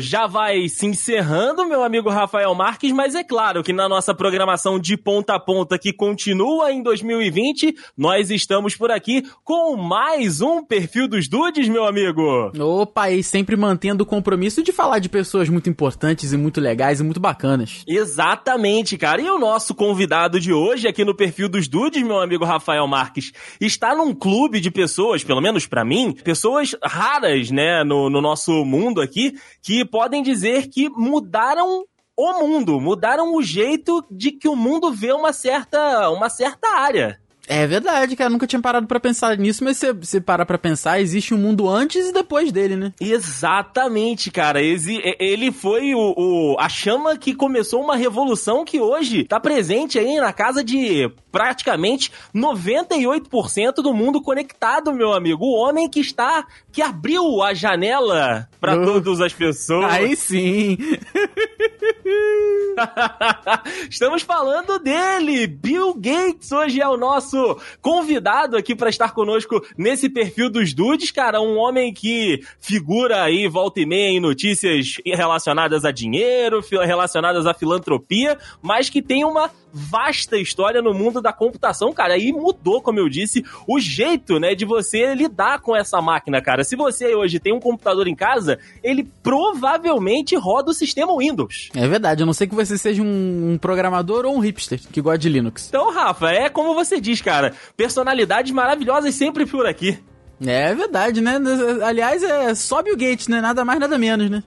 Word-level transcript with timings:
já 0.00 0.26
vai 0.26 0.68
se 0.68 0.86
encerrando, 0.86 1.66
meu 1.66 1.82
amigo 1.82 2.10
Rafael 2.10 2.54
Marques, 2.54 2.92
mas 2.92 3.14
é 3.14 3.24
claro 3.24 3.62
que 3.62 3.72
na 3.72 3.88
nossa 3.88 4.14
programação 4.14 4.78
de 4.78 4.96
ponta 4.96 5.34
a 5.34 5.40
ponta 5.40 5.78
que 5.78 5.92
continua 5.92 6.72
em 6.72 6.82
2020, 6.82 7.74
nós 7.96 8.30
estamos 8.30 8.76
por 8.76 8.90
aqui 8.90 9.22
com 9.42 9.76
mais 9.76 10.40
um 10.40 10.62
perfil 10.62 11.08
dos 11.08 11.28
dudes, 11.28 11.68
meu 11.68 11.86
amigo. 11.86 12.52
Opa, 12.58 13.10
e 13.10 13.22
sempre 13.22 13.56
mantendo 13.56 14.04
o 14.04 14.06
compromisso 14.06 14.62
de 14.62 14.72
falar 14.72 14.98
de 14.98 15.08
pessoas 15.08 15.48
muito 15.48 15.70
importantes 15.70 16.32
e 16.32 16.36
muito 16.36 16.60
legais 16.60 17.00
e 17.00 17.04
muito 17.04 17.20
bacanas. 17.20 17.84
Exatamente, 17.86 18.98
cara. 18.98 19.22
E 19.22 19.30
o 19.30 19.38
nosso 19.38 19.74
convidado 19.74 20.38
de 20.38 20.52
hoje 20.52 20.86
aqui 20.86 21.04
no 21.04 21.16
perfil 21.16 21.48
dos 21.48 21.68
dudes, 21.68 22.02
meu 22.02 22.20
amigo 22.20 22.44
Rafael 22.44 22.86
Marques, 22.86 23.32
está 23.60 23.94
num 23.94 24.14
clube 24.14 24.60
de 24.60 24.70
pessoas, 24.70 25.24
pelo 25.24 25.40
menos 25.40 25.66
para 25.66 25.84
mim, 25.84 26.12
pessoas 26.12 26.76
raras, 26.82 27.50
né, 27.50 27.82
no, 27.84 28.10
no 28.10 28.20
nosso 28.20 28.64
mundo 28.64 29.00
aqui, 29.00 29.32
que 29.62 29.84
podem 29.86 30.22
dizer 30.22 30.68
que 30.68 30.88
mudaram 30.88 31.84
o 32.16 32.32
mundo, 32.40 32.80
mudaram 32.80 33.34
o 33.34 33.42
jeito 33.42 34.04
de 34.10 34.32
que 34.32 34.48
o 34.48 34.56
mundo 34.56 34.92
vê 34.92 35.12
uma 35.12 35.32
certa, 35.32 36.10
uma 36.10 36.30
certa 36.30 36.68
área. 36.68 37.20
É 37.48 37.66
verdade, 37.66 38.16
cara. 38.16 38.30
Nunca 38.30 38.46
tinha 38.46 38.60
parado 38.60 38.86
para 38.86 39.00
pensar 39.00 39.36
nisso, 39.36 39.62
mas 39.64 39.76
se 39.76 39.92
você 39.92 40.20
parar 40.20 40.46
pra 40.46 40.58
pensar, 40.58 41.00
existe 41.00 41.34
um 41.34 41.38
mundo 41.38 41.68
antes 41.68 42.08
e 42.08 42.12
depois 42.12 42.50
dele, 42.52 42.76
né? 42.76 42.92
Exatamente, 43.00 44.30
cara. 44.30 44.60
Ele 44.60 45.52
foi 45.52 45.94
o, 45.94 46.14
o, 46.16 46.56
a 46.58 46.68
chama 46.68 47.16
que 47.16 47.34
começou 47.34 47.82
uma 47.82 47.96
revolução 47.96 48.64
que 48.64 48.80
hoje 48.80 49.24
tá 49.24 49.38
presente 49.38 49.98
aí 49.98 50.16
na 50.16 50.32
casa 50.32 50.62
de 50.62 51.10
praticamente 51.30 52.10
98% 52.34 53.74
do 53.76 53.92
mundo 53.92 54.22
conectado, 54.22 54.92
meu 54.92 55.12
amigo. 55.12 55.44
O 55.44 55.54
homem 55.56 55.88
que 55.88 56.00
está, 56.00 56.46
que 56.72 56.82
abriu 56.82 57.42
a 57.42 57.54
janela 57.54 58.48
para 58.60 58.80
uh, 58.80 58.84
todas 58.84 59.20
as 59.20 59.32
pessoas. 59.32 59.92
Aí 59.92 60.16
sim. 60.16 60.78
Estamos 63.90 64.22
falando 64.22 64.78
dele, 64.78 65.46
Bill 65.46 65.94
Gates. 65.94 66.52
Hoje 66.52 66.80
é 66.80 66.88
o 66.88 66.96
nosso 66.96 67.58
convidado 67.80 68.56
aqui 68.56 68.74
para 68.74 68.90
estar 68.90 69.12
conosco 69.12 69.64
nesse 69.76 70.08
perfil 70.08 70.50
dos 70.50 70.74
dudes, 70.74 71.10
cara. 71.10 71.40
Um 71.40 71.56
homem 71.56 71.92
que 71.92 72.40
figura 72.60 73.22
aí 73.22 73.48
volta 73.48 73.80
e 73.80 73.86
meia 73.86 74.10
em 74.10 74.20
notícias 74.20 74.94
relacionadas 75.04 75.84
a 75.84 75.90
dinheiro, 75.90 76.60
relacionadas 76.70 77.46
à 77.46 77.54
filantropia, 77.54 78.38
mas 78.62 78.90
que 78.90 79.02
tem 79.02 79.24
uma 79.24 79.50
vasta 79.76 80.38
história 80.38 80.80
no 80.80 80.94
mundo 80.94 81.20
da 81.20 81.32
computação, 81.32 81.92
cara. 81.92 82.16
E 82.16 82.32
mudou, 82.32 82.80
como 82.80 82.98
eu 82.98 83.08
disse, 83.08 83.44
o 83.68 83.78
jeito, 83.78 84.40
né, 84.40 84.54
de 84.54 84.64
você 84.64 85.14
lidar 85.14 85.60
com 85.60 85.76
essa 85.76 86.00
máquina, 86.00 86.40
cara. 86.40 86.64
Se 86.64 86.74
você 86.74 87.14
hoje 87.14 87.38
tem 87.38 87.52
um 87.52 87.60
computador 87.60 88.08
em 88.08 88.14
casa, 88.14 88.58
ele 88.82 89.06
provavelmente 89.22 90.34
roda 90.34 90.70
o 90.70 90.74
sistema 90.74 91.16
Windows. 91.16 91.68
É 91.74 91.86
verdade, 91.86 92.22
a 92.22 92.26
não 92.26 92.32
ser 92.32 92.46
que 92.46 92.54
você 92.54 92.78
seja 92.78 93.02
um, 93.02 93.58
programador 93.60 94.24
ou 94.24 94.34
um 94.34 94.40
hipster 94.40 94.80
que 94.90 95.00
gosta 95.00 95.18
de 95.18 95.28
Linux. 95.28 95.68
Então, 95.68 95.92
Rafa, 95.92 96.30
é 96.30 96.48
como 96.48 96.74
você 96.74 97.00
diz, 97.00 97.20
cara. 97.20 97.52
Personalidades 97.76 98.52
maravilhosas 98.52 99.14
sempre 99.14 99.44
por 99.44 99.66
aqui. 99.66 99.98
É 100.44 100.74
verdade, 100.74 101.20
né? 101.20 101.38
Aliás, 101.82 102.22
é 102.22 102.54
só 102.54 102.82
Bill 102.82 102.96
Gates, 102.96 103.28
né? 103.28 103.40
Nada 103.40 103.64
mais, 103.64 103.80
nada 103.80 103.98
menos, 103.98 104.30
né? 104.30 104.42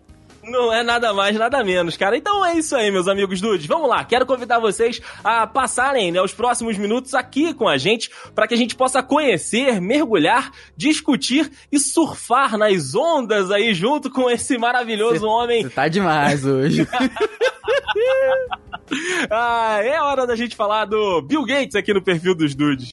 Não 0.50 0.73
é 0.73 0.83
nada 0.83 1.14
mais, 1.14 1.38
nada 1.38 1.64
menos, 1.64 1.95
cara. 1.95 2.17
Então 2.17 2.45
é 2.45 2.58
isso 2.58 2.75
aí, 2.75 2.92
meus 2.92 3.08
amigos 3.08 3.39
dudes. 3.39 3.67
Vamos 3.67 3.88
lá, 3.88 4.03
quero 4.03 4.25
convidar 4.25 4.59
vocês 4.59 5.02
a 5.23 5.45
passarem 5.45 6.11
né, 6.11 6.22
os 6.22 6.33
próximos 6.33 6.78
minutos 6.78 7.14
aqui 7.14 7.53
com 7.53 7.67
a 7.67 7.78
gente 7.78 8.09
para 8.33 8.47
que 8.47 8.53
a 8.53 8.58
gente 8.58 8.75
possa 8.75 9.03
conhecer, 9.03 9.80
mergulhar, 9.80 10.52
discutir 10.75 11.52
e 11.72 11.80
surfar 11.80 12.58
nas 12.58 12.95
ondas 12.95 13.52
aí 13.52 13.73
junto 13.73 14.10
com 14.10 14.30
esse 14.30 14.58
maravilhoso 14.58 15.20
cê, 15.20 15.26
homem. 15.26 15.64
Você 15.64 15.70
tá 15.70 15.87
demais 15.87 16.45
hoje. 16.45 16.87
ah, 19.30 19.80
é 19.83 20.02
hora 20.02 20.26
da 20.26 20.36
gente 20.36 20.55
falar 20.55 20.86
do 20.86 21.21
Bill 21.21 21.45
Gates 21.45 21.76
aqui 21.76 21.93
no 21.93 22.02
perfil 22.02 22.33
dos 22.33 22.55
dudes. 22.55 22.89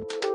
thank 0.00 0.24
you. 0.24 0.27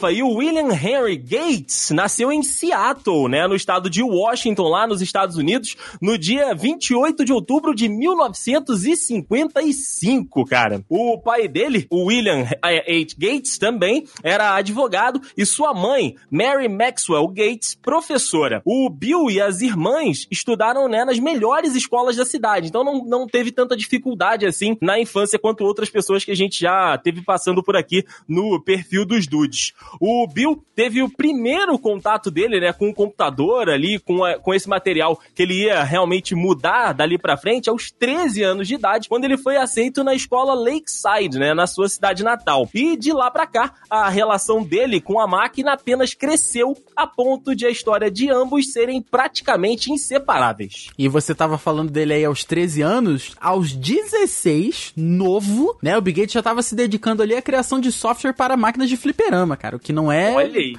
Rafa, 0.00 0.12
e 0.12 0.22
o 0.22 0.30
William 0.30 0.72
Henry 0.72 1.18
Gates 1.18 1.90
nasceu 1.90 2.32
em 2.32 2.42
Seattle, 2.42 3.28
né, 3.28 3.46
no 3.46 3.54
estado 3.54 3.90
de 3.90 4.02
Washington, 4.02 4.68
lá 4.68 4.86
nos 4.86 5.02
Estados 5.02 5.36
Unidos, 5.36 5.76
no 6.00 6.16
dia 6.16 6.54
28 6.54 7.22
de 7.22 7.34
outubro 7.34 7.74
de 7.74 7.86
1955, 7.86 10.46
cara. 10.46 10.82
O 10.88 11.18
pai 11.18 11.46
dele, 11.46 11.86
o 11.90 12.06
William 12.06 12.46
H. 12.62 13.14
Gates, 13.18 13.58
também 13.58 14.06
era 14.22 14.54
advogado 14.54 15.20
e 15.36 15.44
sua 15.44 15.74
mãe, 15.74 16.16
Mary 16.30 16.68
Maxwell 16.68 17.28
Gates, 17.28 17.74
professora. 17.74 18.62
O 18.64 18.88
Bill 18.88 19.30
e 19.30 19.38
as 19.38 19.60
irmãs 19.60 20.26
estudaram, 20.30 20.88
né, 20.88 21.04
nas 21.04 21.18
melhores 21.18 21.74
escolas 21.74 22.16
da 22.16 22.24
cidade, 22.24 22.68
então 22.68 22.82
não, 22.82 23.04
não 23.04 23.26
teve 23.26 23.52
tanta 23.52 23.76
dificuldade 23.76 24.46
assim 24.46 24.78
na 24.80 24.98
infância 24.98 25.38
quanto 25.38 25.62
outras 25.64 25.90
pessoas 25.90 26.24
que 26.24 26.30
a 26.30 26.36
gente 26.36 26.58
já 26.58 26.96
teve 26.96 27.20
passando 27.20 27.62
por 27.62 27.76
aqui 27.76 28.02
no 28.26 28.58
perfil 28.62 29.04
dos 29.04 29.26
dudes. 29.26 29.74
O 29.98 30.26
Bill 30.26 30.62
teve 30.74 31.02
o 31.02 31.10
primeiro 31.10 31.78
contato 31.78 32.30
dele, 32.30 32.60
né, 32.60 32.72
com 32.72 32.88
o 32.88 32.94
computador 32.94 33.68
ali, 33.68 33.98
com, 33.98 34.24
a, 34.24 34.38
com 34.38 34.54
esse 34.54 34.68
material 34.68 35.18
que 35.34 35.42
ele 35.42 35.64
ia 35.64 35.82
realmente 35.82 36.34
mudar 36.34 36.92
dali 36.92 37.18
para 37.18 37.36
frente 37.36 37.68
aos 37.68 37.90
13 37.90 38.42
anos 38.42 38.68
de 38.68 38.74
idade, 38.74 39.08
quando 39.08 39.24
ele 39.24 39.36
foi 39.36 39.56
aceito 39.56 40.04
na 40.04 40.14
escola 40.14 40.54
Lakeside, 40.54 41.38
né, 41.38 41.54
na 41.54 41.66
sua 41.66 41.88
cidade 41.88 42.22
natal. 42.22 42.68
E 42.74 42.96
de 42.96 43.12
lá 43.12 43.30
para 43.30 43.46
cá, 43.46 43.74
a 43.88 44.08
relação 44.08 44.62
dele 44.62 45.00
com 45.00 45.20
a 45.20 45.26
máquina 45.26 45.72
apenas 45.72 46.14
cresceu 46.14 46.76
a 46.94 47.06
ponto 47.06 47.54
de 47.54 47.66
a 47.66 47.70
história 47.70 48.10
de 48.10 48.30
ambos 48.30 48.72
serem 48.72 49.02
praticamente 49.02 49.92
inseparáveis. 49.92 50.88
E 50.98 51.08
você 51.08 51.34
tava 51.34 51.58
falando 51.58 51.90
dele 51.90 52.14
aí 52.14 52.24
aos 52.24 52.44
13 52.44 52.82
anos, 52.82 53.34
aos 53.40 53.72
16, 53.72 54.92
novo, 54.96 55.76
né, 55.82 55.96
o 55.96 56.00
Bill 56.00 56.14
Gates 56.14 56.32
já 56.32 56.42
tava 56.42 56.62
se 56.62 56.74
dedicando 56.74 57.22
ali 57.22 57.34
à 57.34 57.42
criação 57.42 57.80
de 57.80 57.90
software 57.90 58.34
para 58.34 58.56
máquinas 58.56 58.88
de 58.88 58.96
fliperama, 58.96 59.56
cara 59.56 59.79
que 59.82 59.92
não 59.92 60.10
é. 60.10 60.34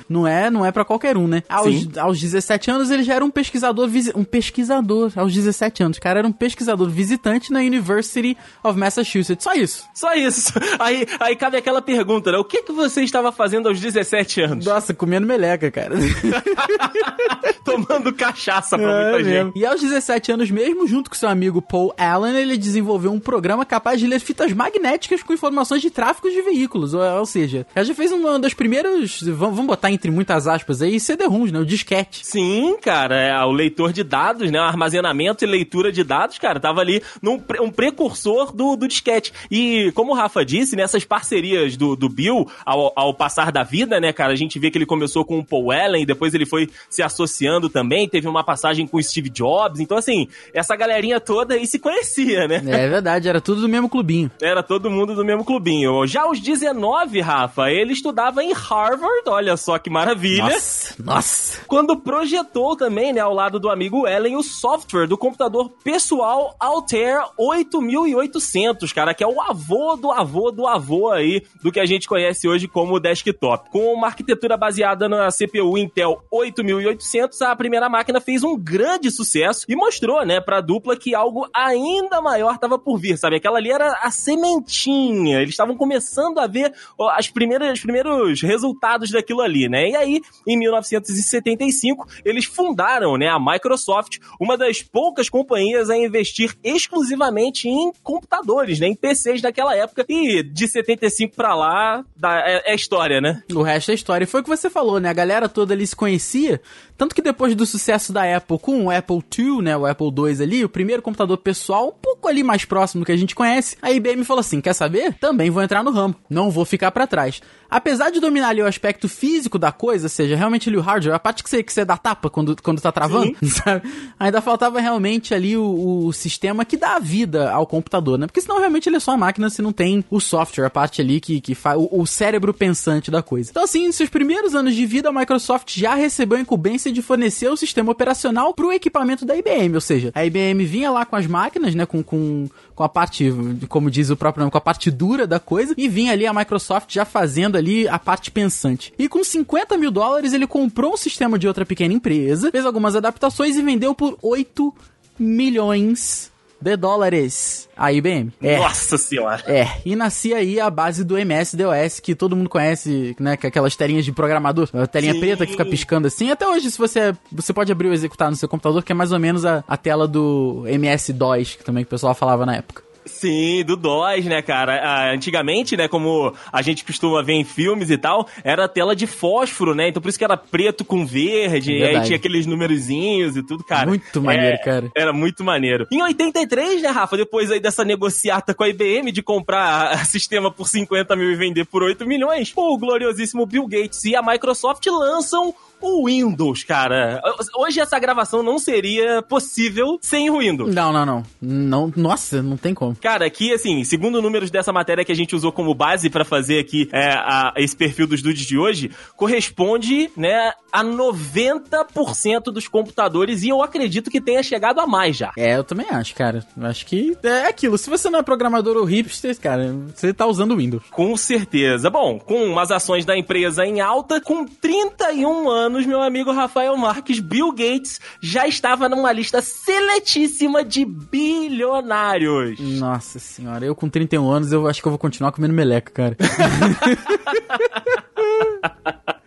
Não 0.10 0.28
é, 0.28 0.50
não 0.50 0.66
é 0.66 0.72
para 0.72 0.86
qualquer 0.86 1.18
um, 1.18 1.28
né? 1.28 1.44
Aos, 1.50 1.98
aos 1.98 2.20
17 2.20 2.72
anos 2.72 2.92
ele 2.92 3.04
já 3.04 3.16
era 3.16 3.26
um 3.26 3.30
pesquisador, 3.30 3.90
um 4.16 4.24
pesquisador 4.24 5.12
aos 5.16 5.34
17 5.34 5.84
anos. 5.84 5.98
O 5.98 6.02
cara 6.02 6.20
era 6.20 6.28
um 6.28 6.32
pesquisador 6.32 6.90
visitante 6.90 7.52
na 7.52 7.60
University 7.60 8.38
of 8.64 8.78
Massachusetts. 8.78 9.44
Só 9.44 9.54
isso. 9.54 9.86
Só 9.94 10.14
isso. 10.14 10.54
Aí, 10.80 11.06
aí 11.20 11.36
cabe 11.36 11.58
aquela 11.58 11.82
pergunta, 11.82 12.32
né? 12.32 12.38
O 12.38 12.44
que 12.44 12.64
que 12.64 12.72
você 12.72 13.04
estava 13.04 13.32
fazendo 13.32 13.68
aos 13.68 13.80
17 13.80 14.42
anos? 14.42 14.66
Nossa, 14.66 14.94
comendo 14.94 15.28
meleca, 15.28 15.70
cara. 15.70 15.96
Tomando 17.64 18.14
cachaça 18.14 18.78
pra 18.78 18.92
é, 18.92 19.12
muita 19.12 19.18
mesmo. 19.24 19.46
gente. 19.46 19.60
E 19.60 19.66
aos 19.66 19.82
17 19.82 20.32
anos 20.32 20.50
mesmo, 20.52 20.88
junto 20.88 21.10
com 21.10 21.16
seu 21.16 21.30
amigo 21.30 21.62
Paul 21.62 21.94
Allen, 21.98 22.36
ele 22.36 22.58
desenvolveu 22.58 23.12
um 23.12 23.20
programa 23.20 23.66
capaz 23.66 24.00
de 24.00 24.08
ler 24.08 24.20
fitas 24.20 24.52
magnéticas 24.54 25.22
com 25.22 25.34
informações 25.34 25.82
de 25.82 25.90
tráfego 25.90 26.30
de 26.30 26.42
veículos. 26.42 26.94
Ou, 26.94 27.02
ou 27.02 27.26
seja, 27.26 27.66
ele 27.76 27.86
já 27.86 27.94
fez 27.94 28.12
uma 28.12 28.40
das 28.40 28.54
primeiras 28.54 28.91
vamos 29.34 29.66
botar 29.66 29.92
entre 29.92 30.12
muitas 30.12 30.48
aspas 30.48 30.82
aí, 30.82 31.00
CD-ROMs, 31.00 31.52
né? 31.52 31.60
O 31.60 31.66
disquete. 31.66 32.26
Sim, 32.26 32.78
cara, 32.82 33.16
é, 33.16 33.46
o 33.46 33.52
leitor 33.52 33.92
de 33.92 34.04
dados, 34.04 34.52
né? 34.52 34.60
O 34.60 34.64
armazenamento 34.64 35.44
e 35.44 35.48
leitura 35.48 35.92
de 35.92 36.04
dados, 36.04 36.38
cara, 36.38 36.60
tava 36.60 36.82
ali 36.82 37.02
num 37.22 37.42
um 37.62 37.70
precursor 37.70 38.54
do, 38.54 38.76
do 38.76 38.88
disquete. 38.88 39.34
E 39.50 39.92
como 39.94 40.12
o 40.12 40.16
Rafa 40.16 40.46
disse, 40.46 40.76
nessas 40.76 41.04
parcerias 41.04 41.76
do, 41.76 41.96
do 41.96 42.10
Bill, 42.10 42.48
ao, 42.66 42.92
ao 42.96 43.14
passar 43.14 43.52
da 43.52 43.64
vida, 43.64 44.00
né, 44.00 44.14
cara, 44.14 44.34
a 44.34 44.36
gente 44.36 44.60
vê 44.60 44.72
que 44.72 44.78
ele 44.78 44.86
começou 44.86 45.26
com 45.26 45.40
o 45.40 45.46
Paul 45.46 45.72
Allen, 45.72 46.06
depois 46.06 46.34
ele 46.34 46.46
foi 46.46 46.70
se 46.90 47.02
associando 47.02 47.70
também, 47.70 48.08
teve 48.08 48.28
uma 48.28 48.44
passagem 48.44 48.88
com 48.88 48.98
o 48.98 49.04
Steve 49.04 49.30
Jobs, 49.30 49.80
então 49.80 49.98
assim, 49.98 50.28
essa 50.54 50.76
galerinha 50.76 51.20
toda 51.20 51.56
aí 51.56 51.66
se 51.68 51.80
conhecia, 51.80 52.48
né? 52.48 52.62
É 52.66 52.88
verdade, 52.88 53.28
era 53.28 53.42
tudo 53.42 53.62
do 53.62 53.70
mesmo 53.70 53.90
clubinho. 53.90 54.32
Era 54.42 54.64
todo 54.64 54.90
mundo 54.90 55.16
do 55.16 55.26
mesmo 55.26 55.44
clubinho. 55.44 56.06
Já 56.08 56.24
aos 56.24 56.40
19, 56.40 57.20
Rafa, 57.20 57.70
ele 57.70 57.94
estudava 57.94 58.44
em 58.44 58.54
Harvard, 58.54 58.81
olha 59.28 59.58
só 59.58 59.78
que 59.78 59.90
maravilha. 59.90 60.44
Nossa, 60.44 60.96
nossa. 61.04 61.62
Quando 61.68 61.98
projetou 61.98 62.76
também, 62.76 63.14
né, 63.14 63.22
ao 63.22 63.34
lado 63.34 63.60
do 63.60 63.70
amigo 63.70 64.08
Ellen, 64.08 64.36
o 64.36 64.44
software 64.44 65.08
do 65.08 65.18
computador 65.18 65.70
pessoal 65.84 66.56
Altair 66.60 67.22
8800, 67.38 68.94
cara, 68.94 69.14
que 69.14 69.24
é 69.24 69.28
o 69.28 69.42
avô 69.42 69.96
do 69.96 70.12
avô 70.12 70.52
do 70.52 70.68
avô 70.68 71.10
aí 71.12 71.44
do 71.64 71.72
que 71.72 71.80
a 71.80 71.86
gente 71.86 72.08
conhece 72.08 72.48
hoje 72.48 72.68
como 72.68 73.00
desktop. 73.00 73.70
Com 73.70 73.94
uma 73.94 74.08
arquitetura 74.08 74.58
baseada 74.58 75.08
na 75.08 75.30
CPU 75.30 75.78
Intel 75.78 76.24
8800, 76.32 77.42
a 77.42 77.56
primeira 77.56 77.90
máquina 77.90 78.20
fez 78.20 78.44
um 78.44 78.58
grande 78.58 79.12
sucesso 79.12 79.66
e 79.68 79.76
mostrou, 79.76 80.26
né, 80.26 80.40
pra 80.42 80.62
dupla 80.62 80.96
que 80.96 81.16
algo 81.16 81.48
ainda 81.54 82.22
maior 82.22 82.56
estava 82.56 82.78
por 82.78 82.98
vir, 82.98 83.18
sabe? 83.18 83.38
Aquela 83.38 83.58
ali 83.58 83.72
era 83.72 84.00
a 84.02 84.12
sementinha. 84.12 85.38
Eles 85.40 85.52
estavam 85.52 85.76
começando 85.76 86.40
a 86.40 86.48
ver 86.48 86.74
as 87.12 87.30
primeiras, 87.30 87.74
os 87.74 87.82
primeiros 87.82 88.42
resultados 88.62 89.10
daquilo 89.10 89.42
ali, 89.42 89.68
né? 89.68 89.90
E 89.90 89.96
aí, 89.96 90.22
em 90.48 90.58
1975, 90.58 92.08
eles 92.24 92.46
fundaram, 92.46 93.18
né, 93.18 93.28
a 93.28 93.40
Microsoft, 93.40 94.20
uma 94.40 94.58
das 94.58 94.82
poucas 94.82 95.30
companhias 95.30 95.90
a 95.90 95.98
investir 95.98 96.56
exclusivamente 96.64 97.68
em 97.68 97.92
computadores, 98.04 98.80
né, 98.80 98.88
em 98.88 98.96
PCs 98.96 99.42
daquela 99.42 99.76
época. 99.76 100.06
E 100.08 100.44
de 100.44 100.68
75 100.68 101.36
para 101.36 101.56
lá, 101.56 102.06
é, 102.24 102.72
é 102.72 102.76
história, 102.76 103.20
né? 103.20 103.42
O 103.54 103.62
resto 103.62 103.92
é 103.92 103.96
história. 103.96 104.24
E 104.24 104.28
foi 104.28 104.42
o 104.42 104.44
que 104.44 104.50
você 104.50 104.70
falou, 104.70 105.00
né? 105.00 105.10
A 105.10 105.14
galera 105.14 105.50
toda 105.50 105.74
ali 105.74 105.86
se 105.86 105.96
conhecia, 105.96 106.62
tanto 106.98 107.16
que 107.16 107.22
depois 107.22 107.56
do 107.56 107.66
sucesso 107.66 108.14
da 108.14 108.38
Apple 108.38 108.60
com 108.60 108.86
o 108.86 108.92
Apple 108.92 109.24
II, 109.38 109.62
né, 109.62 109.76
o 109.76 109.86
Apple 109.86 110.08
II 110.08 110.44
ali, 110.44 110.64
o 110.64 110.70
primeiro 110.70 111.02
computador 111.02 111.38
pessoal, 111.38 111.88
um 111.88 112.02
pouco 112.02 112.28
ali 112.28 112.44
mais 112.44 112.66
próximo 112.66 113.02
do 113.02 113.06
que 113.06 113.12
a 113.12 113.18
gente 113.18 113.34
conhece, 113.34 113.76
a 113.82 113.92
IBM 113.92 114.24
falou 114.24 114.42
assim: 114.42 114.62
quer 114.62 114.74
saber? 114.74 115.14
Também 115.16 115.50
vou 115.50 115.64
entrar 115.64 115.84
no 115.84 115.92
ramo, 115.92 116.16
não 116.30 116.52
vou 116.52 116.66
ficar 116.66 116.92
para 116.92 117.08
trás. 117.08 117.42
Apesar 117.72 118.12
de 118.12 118.20
dominar 118.20 118.50
ali 118.50 118.62
o 118.62 118.68
aspecto 118.68 119.08
físico 119.08 119.58
da 119.58 119.72
coisa, 119.72 120.10
seja, 120.10 120.36
realmente 120.36 120.68
ali 120.68 120.78
o 120.78 120.82
hardware, 120.82 121.16
a 121.16 121.20
parte 121.20 121.42
que 121.42 121.50
você, 121.50 121.64
que 121.64 121.72
você 121.72 121.86
dá 121.86 121.96
tapa 121.96 122.30
quando, 122.30 122.62
quando 122.62 122.82
tá 122.82 122.92
travando, 122.92 123.34
sabe? 123.48 123.90
Ainda 124.20 124.42
faltava 124.42 124.82
realmente 124.82 125.34
ali 125.34 125.56
o, 125.56 126.06
o, 126.06 126.12
sistema 126.12 126.66
que 126.66 126.76
dá 126.76 127.00
vida 127.00 127.50
ao 127.50 127.66
computador, 127.66 128.20
né? 128.20 128.28
Porque 128.28 128.42
senão 128.42 128.60
realmente 128.60 128.90
ele 128.90 128.98
é 128.98 129.00
só 129.00 129.12
uma 129.12 129.20
máquina 129.20 129.50
se 129.50 129.62
não 129.62 129.72
tem 129.72 130.04
o 130.10 130.20
software, 130.20 130.66
a 130.66 130.70
parte 130.70 131.00
ali 131.00 131.22
que, 131.22 131.40
que 131.40 131.56
faz 131.56 131.80
o, 131.80 131.88
o 131.92 132.06
cérebro 132.06 132.54
pensante 132.54 133.10
da 133.10 133.24
coisa. 133.24 133.50
Então, 133.50 133.64
assim, 133.64 133.86
em 133.86 133.92
seus 133.94 134.10
primeiros 134.10 134.54
anos 134.54 134.76
de 134.76 134.86
vida, 134.86 135.08
a 135.08 135.14
Microsoft 135.14 135.74
já 135.78 135.96
recebeu 135.96 136.38
a 136.38 136.42
incumbência 136.42 136.92
de 136.92 137.02
fornecer 137.02 137.48
o 137.48 137.56
sistema 137.56 137.90
operacional 137.90 138.54
pro 138.54 138.74
equipamento 138.74 139.26
da 139.26 139.38
IBM, 139.38 139.76
ou 139.76 139.82
seja, 139.82 140.12
a 140.14 140.26
IBM 140.26 140.66
vinha 140.66 140.92
lá 140.92 141.06
com 141.06 141.16
as 141.16 141.26
máquinas, 141.26 141.74
né, 141.74 141.86
com, 141.86 142.04
com, 142.04 142.50
com 142.76 142.84
a 142.84 142.90
parte, 142.90 143.32
como 143.68 143.92
diz 143.92 144.10
o 144.10 144.18
próprio 144.18 144.42
nome, 144.42 144.52
com 144.52 144.58
a 144.58 144.62
parte 144.62 144.90
dura 144.90 145.28
da 145.28 145.40
coisa, 145.40 145.74
e 145.78 145.88
vinha 145.88 146.12
ali 146.14 146.26
a 146.26 146.34
Microsoft 146.34 146.94
já 146.94 147.06
fazendo 147.06 147.58
ali 147.58 147.88
a 147.88 148.00
parte 148.00 148.32
pensante. 148.32 148.94
E 148.98 149.08
com 149.08 149.24
50 149.24 149.78
mil 149.78 149.92
dólares 149.92 150.34
ele 150.34 150.48
comprou 150.48 150.94
um 150.94 150.98
sistema 150.98 151.38
de 151.38 151.48
outra 151.48 151.66
pequena 151.66 151.94
empresa, 151.94 152.52
fez 152.52 152.66
algumas 152.66 152.96
adaptações 152.96 153.56
e 153.56 153.62
vendeu 153.62 153.94
por 153.94 154.18
8 154.22 154.74
milhões 155.20 156.31
de 156.62 156.78
dólares 156.78 157.68
a 157.76 157.92
IBM. 157.92 158.32
É. 158.42 158.58
Nossa 158.58 158.98
senhora. 158.98 159.44
É, 159.48 159.68
e 159.84 159.96
nascia 159.96 160.38
aí 160.38 160.60
a 160.60 160.70
base 160.70 161.04
do 161.04 161.18
MS-DOS, 161.18 162.00
que 162.00 162.14
todo 162.14 162.36
mundo 162.36 162.50
conhece, 162.50 163.16
né, 163.20 163.36
que 163.36 163.48
é 163.48 163.50
aquelas 163.50 163.76
telinhas 163.76 164.06
de 164.06 164.12
programador, 164.12 164.70
a 164.74 164.86
telinha 164.86 165.14
Sim. 165.14 165.20
preta 165.20 165.46
que 165.46 165.54
fica 165.54 165.66
piscando 165.66 166.08
assim. 166.08 166.30
Até 166.30 166.48
hoje, 166.48 166.70
se 166.70 166.78
você 166.78 167.16
você 167.32 167.52
pode 167.52 167.72
abrir 167.72 167.88
o 167.88 167.94
executar 167.94 168.30
no 168.30 168.36
seu 168.36 168.48
computador, 168.48 168.84
que 168.84 168.92
é 168.92 168.96
mais 168.96 169.12
ou 169.12 169.20
menos 169.20 169.46
a, 169.46 169.64
a 169.68 169.76
tela 169.76 170.08
do 170.08 170.64
MS-DOS, 170.68 171.56
que 171.56 171.64
também 171.64 171.84
o 171.84 171.88
pessoal 171.88 172.14
falava 172.14 172.46
na 172.46 172.56
época. 172.56 172.91
Sim, 173.22 173.64
do 173.64 173.76
DOS, 173.76 174.26
né, 174.26 174.42
cara? 174.42 174.82
Ah, 174.84 175.12
antigamente, 175.12 175.78
né, 175.78 175.88
como 175.88 176.34
a 176.52 176.62
gente 176.64 176.84
costuma 176.84 177.22
ver 177.22 177.34
em 177.34 177.44
filmes 177.44 177.92
e 177.92 177.98
tal, 177.98 178.28
era 178.44 178.68
tela 178.68 178.96
de 178.96 179.06
fósforo, 179.06 179.76
né? 179.76 179.90
Então 179.90 180.02
por 180.02 180.10
isso 180.10 180.18
que 180.18 180.24
era 180.24 180.36
preto 180.36 180.84
com 180.84 181.06
verde, 181.06 181.72
e 181.72 181.84
aí 181.84 182.02
tinha 182.02 182.16
aqueles 182.16 182.48
numerozinhos 182.48 183.38
e 183.38 183.44
tudo, 183.44 183.64
cara. 183.64 183.86
Muito 183.86 184.20
maneiro, 184.20 184.56
é, 184.56 184.58
cara. 184.58 184.92
Era 184.98 185.14
muito 185.14 185.44
maneiro. 185.44 185.86
Em 185.92 186.02
83, 186.02 186.82
né, 186.82 186.90
Rafa, 186.90 187.16
depois 187.16 187.52
aí 187.52 187.60
dessa 187.60 187.86
negociata 187.86 188.56
com 188.56 188.64
a 188.64 188.70
IBM 188.70 189.12
de 189.12 189.22
comprar 189.22 190.04
sistema 190.10 190.50
por 190.50 190.68
50 190.68 191.16
mil 191.16 191.32
e 191.32 191.36
vender 191.36 191.66
por 191.66 191.84
8 191.84 192.08
milhões, 192.08 192.52
o 192.56 192.76
gloriosíssimo 192.76 193.46
Bill 193.46 193.68
Gates 193.68 194.04
e 194.04 194.16
a 194.16 194.24
Microsoft 194.24 194.84
lançam 194.88 195.54
o 195.82 196.06
Windows, 196.06 196.64
cara. 196.64 197.22
Hoje 197.56 197.80
essa 197.80 197.98
gravação 197.98 198.44
não 198.44 198.60
seria 198.60 199.22
possível 199.22 199.98
sem 200.00 200.30
o 200.30 200.38
Windows. 200.38 200.74
Não, 200.74 200.94
não, 200.94 201.06
não. 201.06 201.24
não 201.42 201.94
nossa, 201.96 202.42
não 202.42 202.56
tem 202.56 202.74
como. 202.74 202.96
Cara, 202.96 203.11
aqui, 203.20 203.52
assim, 203.52 203.84
segundo 203.84 204.22
números 204.22 204.52
dessa 204.52 204.72
matéria 204.72 205.04
que 205.04 205.12
a 205.12 205.16
gente 205.16 205.36
usou 205.36 205.52
como 205.52 205.74
base 205.74 206.10
para 206.10 206.24
fazer 206.24 206.60
aqui 206.60 206.88
é, 206.92 207.10
a, 207.10 207.54
esse 207.58 207.76
perfil 207.76 208.06
dos 208.06 208.22
dudes 208.22 208.46
de 208.46 208.58
hoje, 208.58 208.92
corresponde, 209.16 210.12
né, 210.16 210.54
a 210.72 210.84
90% 210.84 212.44
dos 212.46 212.68
computadores 212.68 213.44
e 213.44 213.50
eu 213.50 213.62
acredito 213.62 214.10
que 214.10 214.22
tenha 214.22 214.44
chegado 214.44 214.80
a 214.80 214.88
mais 214.88 215.18
já. 215.18 215.32
É, 215.38 215.58
eu 215.58 215.64
também 215.64 215.88
acho, 215.90 216.16
cara. 216.16 216.46
Acho 216.62 216.86
que 216.86 217.18
é 217.24 217.48
aquilo. 217.48 217.78
Se 217.78 217.90
você 217.90 218.10
não 218.10 218.20
é 218.20 218.24
programador 218.24 218.78
ou 218.78 218.86
hipster, 218.86 219.38
cara, 219.40 219.76
você 219.94 220.14
tá 220.14 220.26
usando 220.26 220.52
o 220.52 220.58
Windows. 220.58 220.84
Com 220.92 221.16
certeza. 221.18 221.90
Bom, 221.90 222.20
com 222.20 222.46
umas 222.46 222.72
ações 222.72 223.06
da 223.06 223.18
empresa 223.18 223.66
em 223.66 223.82
alta, 223.82 224.22
com 224.22 224.46
31 224.46 225.50
anos, 225.50 225.86
meu 225.86 226.02
amigo 226.02 226.32
Rafael 226.32 226.76
Marques, 226.78 227.20
Bill 227.20 227.52
Gates 227.52 228.00
já 228.22 228.48
estava 228.48 228.88
numa 228.88 229.12
lista 229.12 229.42
seletíssima 229.42 230.64
de 230.64 230.86
bilionários. 230.86 232.60
Nossa 232.60 233.01
senhora, 233.02 233.66
eu 233.66 233.76
com 233.76 233.90
31 233.90 234.30
anos, 234.30 234.52
eu 234.52 234.68
acho 234.68 234.82
que 234.82 234.88
eu 234.88 234.92
vou 234.92 235.00
continuar 235.00 235.32
comendo 235.32 235.54
meleca, 235.54 235.92
cara. 235.92 236.18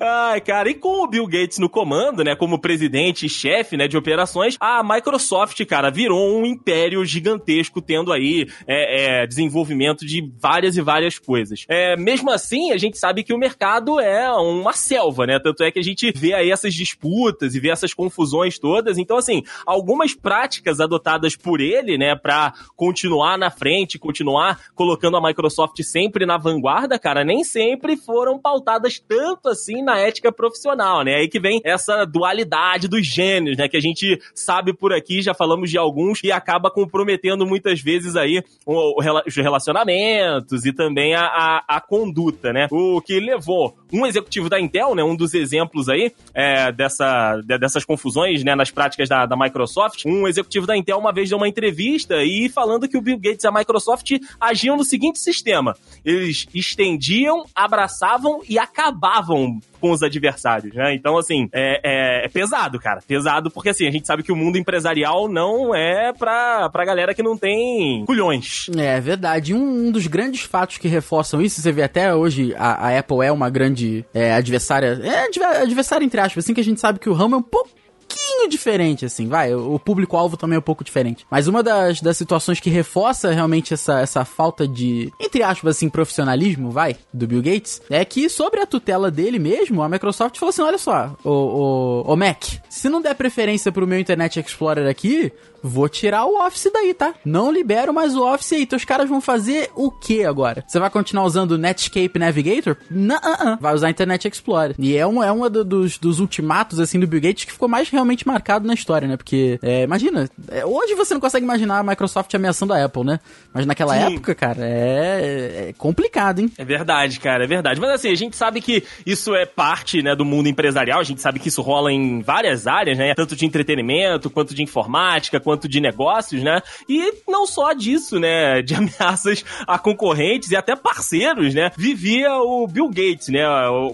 Ai, 0.00 0.40
cara, 0.40 0.70
e 0.70 0.74
com 0.74 1.02
o 1.02 1.06
Bill 1.06 1.26
Gates 1.26 1.58
no 1.58 1.68
comando, 1.68 2.22
né, 2.22 2.36
como 2.36 2.60
presidente 2.60 3.26
e 3.26 3.28
chefe, 3.28 3.76
né, 3.76 3.88
de 3.88 3.96
operações, 3.96 4.56
a 4.60 4.82
Microsoft, 4.82 5.64
cara, 5.66 5.90
virou 5.90 6.38
um 6.38 6.46
império 6.46 7.04
gigantesco, 7.04 7.80
tendo 7.80 8.12
aí 8.12 8.46
é, 8.66 9.22
é, 9.22 9.26
desenvolvimento 9.26 10.06
de 10.06 10.22
várias 10.40 10.76
e 10.76 10.80
várias 10.80 11.18
coisas. 11.18 11.64
É, 11.68 11.96
mesmo 11.96 12.30
assim, 12.30 12.72
a 12.72 12.76
gente 12.76 12.98
sabe 12.98 13.24
que 13.24 13.34
o 13.34 13.38
mercado 13.38 13.98
é 13.98 14.30
uma 14.32 14.72
selva, 14.72 15.26
né, 15.26 15.40
tanto 15.42 15.64
é 15.64 15.70
que 15.70 15.78
a 15.78 15.84
gente 15.84 16.10
vê 16.12 16.34
aí 16.34 16.50
essas 16.50 16.74
disputas 16.74 17.54
e 17.54 17.60
vê 17.60 17.70
essas 17.70 17.92
confusões 17.92 18.58
todas. 18.58 18.98
Então, 18.98 19.16
assim, 19.16 19.42
algumas 19.66 20.14
práticas 20.14 20.80
adotadas 20.80 21.36
por 21.36 21.60
ele, 21.60 21.98
né, 21.98 22.14
para 22.14 22.52
continuar 22.76 23.36
na 23.36 23.50
frente, 23.50 23.98
continuar 23.98 24.60
colocando 24.74 25.16
a 25.16 25.22
Microsoft 25.22 25.82
sempre 25.82 26.24
na 26.24 26.38
vanguarda, 26.38 26.98
cara, 26.98 27.24
nem 27.24 27.42
sempre 27.42 27.96
foram 27.96 28.38
pautadas 28.38 28.98
tanto 29.32 29.48
assim 29.48 29.82
na 29.82 29.98
ética 29.98 30.30
profissional, 30.30 31.02
né? 31.02 31.16
Aí 31.16 31.28
que 31.28 31.40
vem 31.40 31.60
essa 31.64 32.04
dualidade 32.04 32.88
dos 32.88 33.06
gênios, 33.06 33.56
né? 33.56 33.68
Que 33.68 33.76
a 33.76 33.80
gente 33.80 34.20
sabe 34.34 34.72
por 34.72 34.92
aqui, 34.92 35.22
já 35.22 35.34
falamos 35.34 35.70
de 35.70 35.78
alguns, 35.78 36.22
e 36.22 36.30
acaba 36.30 36.70
comprometendo 36.70 37.46
muitas 37.46 37.80
vezes 37.80 38.16
aí 38.16 38.42
os 38.66 39.36
relacionamentos 39.36 40.64
e 40.64 40.72
também 40.72 41.14
a, 41.14 41.24
a, 41.24 41.64
a 41.76 41.80
conduta, 41.80 42.52
né? 42.52 42.66
O 42.70 43.00
que 43.00 43.18
levou 43.18 43.76
um 43.92 44.06
executivo 44.06 44.48
da 44.48 44.60
Intel, 44.60 44.94
né? 44.94 45.02
Um 45.02 45.16
dos 45.16 45.34
exemplos 45.34 45.88
aí 45.88 46.12
é, 46.34 46.70
dessa, 46.72 47.40
dessas 47.42 47.84
confusões, 47.84 48.44
né? 48.44 48.54
Nas 48.54 48.70
práticas 48.70 49.08
da, 49.08 49.26
da 49.26 49.36
Microsoft, 49.36 50.04
um 50.06 50.28
executivo 50.28 50.66
da 50.66 50.76
Intel 50.76 50.98
uma 50.98 51.12
vez 51.12 51.28
deu 51.28 51.38
uma 51.38 51.48
entrevista 51.48 52.22
e 52.22 52.48
falando 52.48 52.88
que 52.88 52.96
o 52.96 53.02
Bill 53.02 53.18
Gates 53.18 53.44
e 53.44 53.48
a 53.48 53.52
Microsoft 53.52 54.10
agiam 54.40 54.76
no 54.76 54.84
seguinte 54.84 55.18
sistema: 55.18 55.74
eles 56.04 56.46
estendiam, 56.54 57.44
abraçavam 57.54 58.40
e 58.48 58.58
acabavam 58.58 59.21
com 59.26 59.90
os 59.90 60.02
adversários, 60.02 60.74
né? 60.74 60.94
Então, 60.94 61.18
assim, 61.18 61.48
é, 61.52 61.80
é, 61.82 62.26
é, 62.26 62.28
pesado, 62.28 62.78
cara. 62.78 63.00
Pesado 63.06 63.50
porque, 63.50 63.70
assim, 63.70 63.86
a 63.86 63.90
gente 63.90 64.06
sabe 64.06 64.22
que 64.22 64.32
o 64.32 64.36
mundo 64.36 64.56
empresarial 64.56 65.28
não 65.28 65.74
é 65.74 66.12
pra, 66.12 66.70
pra 66.70 66.84
galera 66.84 67.14
que 67.14 67.22
não 67.22 67.36
tem 67.36 68.04
culhões. 68.04 68.66
É, 68.76 68.96
é 68.96 69.00
verdade. 69.00 69.54
Um, 69.54 69.88
um 69.88 69.90
dos 69.90 70.06
grandes 70.06 70.42
fatos 70.42 70.78
que 70.78 70.88
reforçam 70.88 71.42
isso, 71.42 71.60
você 71.60 71.72
vê 71.72 71.82
até 71.82 72.14
hoje, 72.14 72.54
a, 72.56 72.88
a 72.88 72.98
Apple 72.98 73.24
é 73.24 73.32
uma 73.32 73.50
grande 73.50 74.04
é, 74.14 74.34
adversária, 74.34 75.00
é 75.02 75.62
adversária 75.62 76.04
entre 76.04 76.20
aspas, 76.20 76.44
assim, 76.44 76.54
que 76.54 76.60
a 76.60 76.64
gente 76.64 76.80
sabe 76.80 76.98
que 76.98 77.08
o 77.08 77.12
ramo 77.12 77.34
é 77.34 77.38
um 77.38 77.42
pouco 77.42 77.70
pouquinho 78.12 78.48
diferente, 78.48 79.04
assim, 79.04 79.26
vai. 79.26 79.54
O 79.54 79.78
público-alvo 79.78 80.36
também 80.36 80.56
é 80.56 80.58
um 80.58 80.62
pouco 80.62 80.84
diferente. 80.84 81.26
Mas 81.30 81.46
uma 81.46 81.62
das, 81.62 82.00
das 82.00 82.16
situações 82.16 82.60
que 82.60 82.70
reforça 82.70 83.30
realmente 83.30 83.72
essa, 83.72 84.00
essa 84.00 84.24
falta 84.24 84.68
de, 84.68 85.12
entre 85.18 85.42
aspas, 85.42 85.76
assim, 85.76 85.88
profissionalismo, 85.88 86.70
vai, 86.70 86.96
do 87.12 87.26
Bill 87.26 87.42
Gates, 87.42 87.80
é 87.88 88.04
que 88.04 88.28
sobre 88.28 88.60
a 88.60 88.66
tutela 88.66 89.10
dele 89.10 89.38
mesmo, 89.38 89.82
a 89.82 89.88
Microsoft 89.88 90.38
falou 90.38 90.50
assim: 90.50 90.62
olha 90.62 90.78
só, 90.78 91.16
o, 91.24 91.30
o, 91.30 92.12
o 92.12 92.16
Mac, 92.16 92.44
se 92.68 92.88
não 92.88 93.00
der 93.00 93.14
preferência 93.14 93.72
pro 93.72 93.86
meu 93.86 93.98
Internet 93.98 94.38
Explorer 94.38 94.88
aqui, 94.88 95.32
vou 95.62 95.88
tirar 95.88 96.24
o 96.24 96.44
Office 96.46 96.70
daí, 96.72 96.94
tá? 96.94 97.14
Não 97.24 97.50
libero 97.50 97.92
mais 97.92 98.14
o 98.14 98.24
Office 98.24 98.52
aí. 98.52 98.62
Então 98.62 98.76
os 98.76 98.84
caras 98.84 99.08
vão 99.08 99.20
fazer 99.20 99.70
o 99.74 99.90
que 99.90 100.24
agora? 100.24 100.64
Você 100.66 100.78
vai 100.78 100.90
continuar 100.90 101.24
usando 101.24 101.52
o 101.52 101.58
Netscape 101.58 102.18
Navigator? 102.18 102.76
Não, 102.90 103.16
uh 103.16 103.18
-uh. 103.18 103.58
vai 103.60 103.74
usar 103.74 103.90
Internet 103.90 104.28
Explorer. 104.28 104.74
E 104.78 104.96
é 104.96 105.06
um, 105.06 105.22
é 105.22 105.32
um 105.32 105.48
dos, 105.48 105.98
dos 105.98 106.20
ultimatos, 106.20 106.78
assim, 106.78 107.00
do 107.00 107.06
Bill 107.06 107.20
Gates 107.20 107.44
que 107.44 107.52
ficou 107.52 107.68
mais 107.68 107.88
realmente 107.88 108.02
realmente 108.02 108.26
marcado 108.26 108.66
na 108.66 108.74
história, 108.74 109.08
né? 109.08 109.16
Porque, 109.16 109.58
é, 109.62 109.82
imagina, 109.82 110.28
é, 110.48 110.64
hoje 110.64 110.94
você 110.94 111.14
não 111.14 111.20
consegue 111.20 111.44
imaginar 111.44 111.78
a 111.78 111.82
Microsoft 111.82 112.32
ameaçando 112.34 112.72
a 112.72 112.84
Apple, 112.84 113.04
né? 113.04 113.20
Mas 113.52 113.64
naquela 113.64 113.94
Sim. 113.94 114.14
época, 114.14 114.34
cara, 114.34 114.60
é, 114.60 115.68
é, 115.68 115.74
complicado, 115.76 116.40
hein? 116.40 116.50
É 116.58 116.64
verdade, 116.64 117.18
cara, 117.20 117.44
é 117.44 117.46
verdade. 117.46 117.80
Mas 117.80 117.90
assim, 117.90 118.10
a 118.10 118.14
gente 118.14 118.36
sabe 118.36 118.60
que 118.60 118.84
isso 119.06 119.34
é 119.34 119.46
parte, 119.46 120.02
né, 120.02 120.14
do 120.14 120.24
mundo 120.24 120.48
empresarial, 120.48 121.00
a 121.00 121.04
gente 121.04 121.20
sabe 121.20 121.38
que 121.38 121.48
isso 121.48 121.62
rola 121.62 121.92
em 121.92 122.20
várias 122.20 122.66
áreas, 122.66 122.98
né? 122.98 123.14
Tanto 123.14 123.36
de 123.36 123.46
entretenimento, 123.46 124.30
quanto 124.30 124.54
de 124.54 124.62
informática, 124.62 125.40
quanto 125.40 125.51
de 125.56 125.80
negócios, 125.80 126.42
né? 126.42 126.60
E 126.88 127.12
não 127.28 127.46
só 127.46 127.72
disso, 127.72 128.18
né? 128.18 128.62
De 128.72 128.74
ameaças 128.74 129.44
a 129.66 129.78
concorrentes 129.78 130.50
e 130.50 130.56
até 130.56 130.76
parceiros, 130.76 131.54
né? 131.54 131.70
Vivia 131.76 132.34
o 132.36 132.66
Bill 132.66 132.88
Gates, 132.88 133.28
né? 133.28 133.42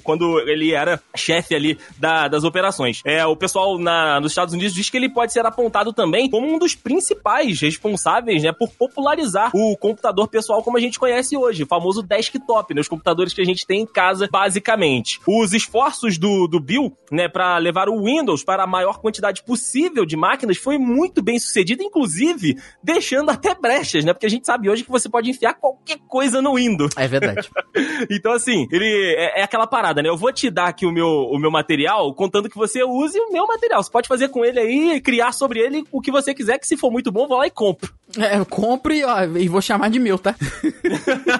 Quando 0.02 0.38
ele 0.40 0.72
era 0.72 1.00
chefe 1.16 1.54
ali 1.54 1.78
da, 1.98 2.28
das 2.28 2.44
operações. 2.44 3.00
É, 3.04 3.24
o 3.26 3.34
pessoal 3.34 3.78
na, 3.78 4.20
nos 4.20 4.32
Estados 4.32 4.54
Unidos 4.54 4.74
diz 4.74 4.90
que 4.90 4.96
ele 4.96 5.08
pode 5.08 5.32
ser 5.32 5.44
apontado 5.46 5.92
também 5.92 6.28
como 6.28 6.46
um 6.46 6.58
dos 6.58 6.74
principais 6.74 7.60
responsáveis, 7.60 8.42
né? 8.42 8.52
Por 8.52 8.68
popularizar 8.70 9.50
o 9.54 9.76
computador 9.76 10.28
pessoal 10.28 10.62
como 10.62 10.76
a 10.76 10.80
gente 10.80 10.98
conhece 10.98 11.36
hoje, 11.36 11.62
o 11.62 11.66
famoso 11.66 12.02
desktop, 12.02 12.74
né? 12.74 12.80
Os 12.80 12.88
computadores 12.88 13.32
que 13.32 13.40
a 13.40 13.44
gente 13.44 13.66
tem 13.66 13.80
em 13.82 13.86
casa, 13.86 14.28
basicamente. 14.30 15.20
Os 15.26 15.52
esforços 15.52 16.18
do, 16.18 16.46
do 16.46 16.60
Bill, 16.60 16.96
né, 17.10 17.28
para 17.28 17.58
levar 17.58 17.88
o 17.88 18.04
Windows 18.04 18.44
para 18.44 18.64
a 18.64 18.66
maior 18.66 18.98
quantidade 18.98 19.42
possível 19.42 20.04
de 20.04 20.16
máquinas 20.16 20.56
foi 20.56 20.78
muito 20.78 21.22
bem 21.22 21.38
sucedido, 21.48 21.82
inclusive 21.82 22.56
deixando 22.82 23.30
até 23.30 23.54
brechas, 23.54 24.04
né? 24.04 24.12
Porque 24.12 24.26
a 24.26 24.30
gente 24.30 24.46
sabe 24.46 24.70
hoje 24.70 24.84
que 24.84 24.90
você 24.90 25.08
pode 25.08 25.30
enfiar 25.30 25.54
qualquer 25.54 25.98
coisa 26.06 26.40
no 26.40 26.54
Windows. 26.54 26.92
É 26.96 27.08
verdade. 27.08 27.48
então, 28.10 28.32
assim, 28.32 28.66
ele 28.70 28.86
é, 29.16 29.40
é, 29.40 29.42
aquela 29.42 29.66
parada, 29.66 30.02
né? 30.02 30.08
Eu 30.08 30.16
vou 30.16 30.32
te 30.32 30.50
dar 30.50 30.68
aqui 30.68 30.86
o 30.86 30.92
meu, 30.92 31.06
o 31.06 31.38
meu 31.38 31.50
material, 31.50 32.14
contando 32.14 32.48
que 32.48 32.56
você 32.56 32.84
use 32.84 33.18
o 33.18 33.32
meu 33.32 33.46
material. 33.46 33.82
Você 33.82 33.90
pode 33.90 34.08
fazer 34.08 34.28
com 34.28 34.44
ele 34.44 34.60
aí, 34.60 35.00
criar 35.00 35.32
sobre 35.32 35.60
ele 35.60 35.84
o 35.90 36.00
que 36.00 36.10
você 36.10 36.34
quiser, 36.34 36.58
que 36.58 36.66
se 36.66 36.76
for 36.76 36.90
muito 36.90 37.10
bom, 37.10 37.26
vou 37.26 37.38
lá 37.38 37.46
e 37.46 37.50
compro. 37.50 37.92
É, 38.16 38.38
eu 38.38 38.46
compro 38.46 38.94
e, 38.94 39.04
ó, 39.04 39.24
e 39.36 39.48
vou 39.48 39.60
chamar 39.60 39.90
de 39.90 39.98
meu, 39.98 40.18
tá? 40.18 40.34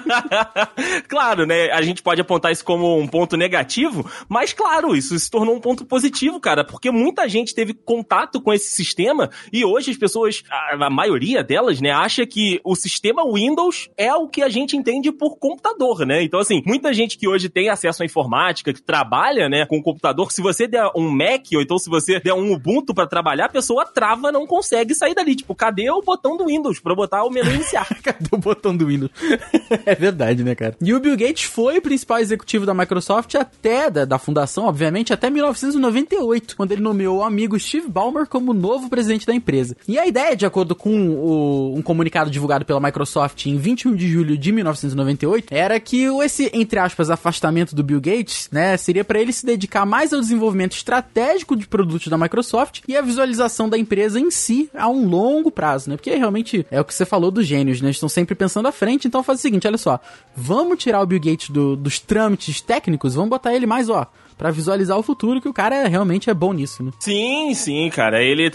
claro, 1.09 1.47
né? 1.47 1.71
A 1.71 1.81
gente 1.81 2.03
pode 2.03 2.21
apontar 2.21 2.51
isso 2.51 2.63
como 2.63 2.95
um 2.99 3.07
ponto 3.07 3.35
negativo, 3.35 4.07
mas 4.27 4.53
claro, 4.53 4.95
isso 4.95 5.17
se 5.17 5.31
tornou 5.31 5.55
um 5.55 5.59
ponto 5.59 5.83
positivo, 5.83 6.39
cara, 6.39 6.63
porque 6.63 6.91
muita 6.91 7.27
gente 7.27 7.55
teve 7.55 7.73
contato 7.73 8.39
com 8.39 8.53
esse 8.53 8.67
sistema 8.67 9.31
e 9.51 9.65
hoje 9.65 9.89
as 9.89 9.97
pessoas, 9.97 10.43
a, 10.69 10.89
maioria 10.91 11.43
delas, 11.43 11.81
né, 11.81 11.91
acha 11.91 12.23
que 12.27 12.61
o 12.63 12.75
sistema 12.75 13.23
Windows 13.25 13.89
é 13.97 14.13
o 14.13 14.27
que 14.27 14.43
a 14.43 14.49
gente 14.49 14.77
entende 14.77 15.11
por 15.11 15.37
computador, 15.37 16.05
né? 16.05 16.21
Então, 16.21 16.39
assim, 16.39 16.61
muita 16.67 16.93
gente 16.93 17.17
que 17.17 17.27
hoje 17.27 17.49
tem 17.49 17.69
acesso 17.69 18.03
à 18.03 18.05
informática, 18.05 18.71
que 18.71 18.81
trabalha, 18.81 19.49
né, 19.49 19.65
com 19.65 19.81
computador, 19.81 20.31
se 20.31 20.41
você 20.41 20.67
der 20.67 20.87
um 20.95 21.09
Mac 21.09 21.47
ou 21.55 21.61
então 21.61 21.79
se 21.79 21.89
você 21.89 22.19
der 22.19 22.33
um 22.33 22.53
Ubuntu 22.53 22.93
para 22.93 23.07
trabalhar, 23.07 23.45
a 23.45 23.49
pessoa 23.49 23.85
trava, 23.85 24.31
não 24.31 24.45
consegue 24.45 24.93
sair 24.93 25.15
dali. 25.15 25.35
Tipo, 25.35 25.55
cadê 25.55 25.89
o 25.89 26.01
botão 26.01 26.37
do 26.37 26.45
Windows 26.45 26.58
para 26.81 26.95
botar 26.95 27.23
o 27.23 27.29
menu 27.29 27.51
iniciar? 27.51 27.87
cadê 28.03 28.27
o 28.31 28.37
botão 28.37 28.75
do 28.75 28.87
Windows? 28.87 29.11
é 29.85 29.95
verdade, 29.95 30.43
né, 30.43 30.55
cara? 30.55 30.75
E 30.81 30.93
o 30.93 30.99
Bill 30.99 31.17
Gates 31.17 31.43
foi 31.43 31.77
o 31.77 31.81
principal 31.81 32.19
executivo 32.19 32.65
da 32.65 32.73
Microsoft 32.73 33.35
até, 33.35 33.89
da, 33.89 34.05
da 34.05 34.19
fundação, 34.19 34.65
obviamente, 34.65 35.13
até 35.13 35.29
1998, 35.29 36.55
quando 36.55 36.71
ele 36.71 36.81
nomeou 36.81 37.19
o 37.19 37.23
amigo 37.23 37.59
Steve 37.59 37.87
Ballmer 37.87 38.27
como 38.27 38.53
novo 38.53 38.89
presidente 38.89 39.25
da 39.25 39.33
empresa. 39.33 39.75
E 39.87 39.97
a 39.97 40.07
ideia, 40.07 40.35
de 40.35 40.45
acordo 40.45 40.75
com 40.75 41.09
o, 41.09 41.75
um 41.75 41.81
comunicado 41.81 42.29
divulgado 42.29 42.65
pela 42.65 42.79
Microsoft 42.79 43.45
em 43.45 43.57
21 43.57 43.95
de 43.95 44.07
julho 44.07 44.37
de 44.37 44.51
1998, 44.51 45.47
era 45.51 45.79
que 45.79 46.05
esse, 46.23 46.49
entre 46.53 46.79
aspas, 46.79 47.09
afastamento 47.09 47.75
do 47.75 47.83
Bill 47.83 48.01
Gates, 48.01 48.49
né, 48.51 48.77
seria 48.77 49.03
para 49.03 49.19
ele 49.19 49.33
se 49.33 49.45
dedicar 49.45 49.85
mais 49.85 50.13
ao 50.13 50.19
desenvolvimento 50.19 50.73
estratégico 50.73 51.55
de 51.55 51.67
produtos 51.67 52.07
da 52.07 52.17
Microsoft 52.17 52.81
e 52.87 52.95
a 52.95 53.01
visualização 53.01 53.69
da 53.69 53.77
empresa 53.77 54.19
em 54.19 54.31
si 54.31 54.69
a 54.73 54.89
um 54.89 55.07
longo 55.07 55.51
prazo, 55.51 55.89
né? 55.89 55.95
Porque 55.95 56.13
realmente 56.15 56.48
é 56.69 56.79
o 56.79 56.85
que 56.85 56.93
você 56.93 57.05
falou 57.05 57.31
dos 57.31 57.45
gênios, 57.45 57.81
né? 57.81 57.87
Eles 57.87 57.97
estão 57.97 58.09
sempre 58.09 58.35
pensando 58.35 58.67
à 58.67 58.71
frente, 58.71 59.07
então 59.07 59.23
faz 59.23 59.39
o 59.39 59.41
seguinte, 59.41 59.67
olha 59.67 59.77
só, 59.77 59.99
vamos 60.35 60.77
tirar 60.79 61.01
o 61.01 61.05
Bill 61.05 61.19
Gates 61.19 61.49
do, 61.49 61.75
dos 61.75 61.99
trâmites 61.99 62.61
técnicos, 62.61 63.15
vamos 63.15 63.29
botar 63.29 63.53
ele 63.53 63.65
mais, 63.65 63.89
ó, 63.89 64.07
para 64.39 64.51
visualizar 64.51 64.97
o 64.97 65.03
futuro, 65.03 65.41
que 65.41 65.49
o 65.49 65.53
cara 65.53 65.75
é, 65.75 65.87
realmente 65.87 66.29
é 66.29 66.33
bom 66.33 66.53
nisso, 66.53 66.81
né? 66.81 66.91
Sim, 66.97 67.53
sim, 67.53 67.89
cara. 67.89 68.23
Ele 68.23 68.49